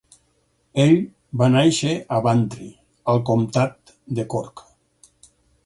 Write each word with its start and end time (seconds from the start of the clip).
Ell 0.83 0.95
va 1.41 1.49
néixer 1.57 1.93
a 2.17 2.19
Bantry, 2.29 2.71
al 3.15 3.23
comtat 3.29 3.95
de 4.21 4.29
Cork. 4.35 4.65